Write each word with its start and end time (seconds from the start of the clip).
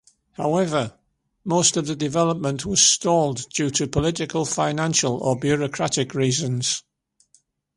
However, 0.31 0.97
most 1.45 1.77
of 1.77 1.85
the 1.85 1.95
development 1.95 2.65
was 2.65 2.81
stalled, 2.81 3.47
due 3.51 3.69
to 3.69 3.85
political, 3.85 4.45
financial, 4.45 5.17
or 5.19 5.37
bureaucratic 5.39 6.15
reasons. 6.15 6.81